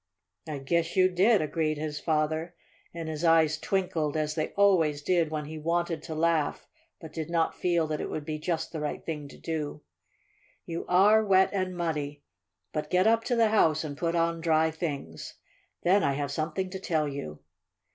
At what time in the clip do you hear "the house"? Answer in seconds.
13.35-13.83